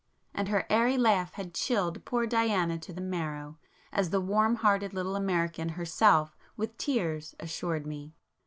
[0.33, 3.59] And her airy laugh had chilled poor Diana 'to the marrow,'
[3.93, 8.15] as the warm hearted little American herself, with tears, assured me.